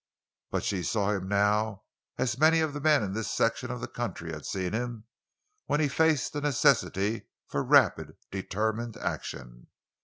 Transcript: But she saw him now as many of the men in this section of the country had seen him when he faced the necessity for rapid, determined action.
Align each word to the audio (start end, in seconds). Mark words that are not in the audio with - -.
But 0.49 0.63
she 0.63 0.81
saw 0.81 1.11
him 1.11 1.27
now 1.27 1.83
as 2.17 2.39
many 2.39 2.59
of 2.59 2.73
the 2.73 2.81
men 2.81 3.03
in 3.03 3.13
this 3.13 3.29
section 3.29 3.69
of 3.69 3.81
the 3.81 3.87
country 3.87 4.31
had 4.31 4.47
seen 4.47 4.73
him 4.73 5.03
when 5.67 5.79
he 5.79 5.87
faced 5.87 6.33
the 6.33 6.41
necessity 6.41 7.27
for 7.45 7.61
rapid, 7.63 8.17
determined 8.31 8.97
action. 8.97 9.67